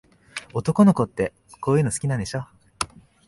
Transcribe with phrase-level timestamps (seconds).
[0.55, 2.47] 男の子って、こういうの好きなんでしょ。